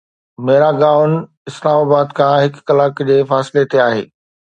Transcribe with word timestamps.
ميراگاون 0.45 1.11
اسلام 1.49 1.77
آباد 1.85 2.09
کان 2.17 2.33
هڪ 2.43 2.53
ڪلاڪ 2.67 2.95
جي 3.09 3.17
فاصلي 3.33 3.63
تي 3.71 3.77
آهي. 3.87 4.03